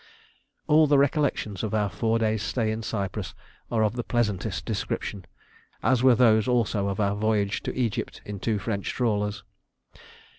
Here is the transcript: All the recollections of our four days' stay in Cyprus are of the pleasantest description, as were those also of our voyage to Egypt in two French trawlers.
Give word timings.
All 0.65 0.87
the 0.87 0.97
recollections 0.97 1.61
of 1.61 1.75
our 1.75 1.87
four 1.87 2.17
days' 2.17 2.41
stay 2.41 2.71
in 2.71 2.81
Cyprus 2.81 3.35
are 3.71 3.83
of 3.83 3.95
the 3.95 4.03
pleasantest 4.03 4.65
description, 4.65 5.25
as 5.83 6.01
were 6.01 6.15
those 6.15 6.47
also 6.47 6.87
of 6.87 6.99
our 6.99 7.13
voyage 7.15 7.61
to 7.61 7.75
Egypt 7.77 8.19
in 8.25 8.39
two 8.39 8.57
French 8.57 8.89
trawlers. 8.89 9.43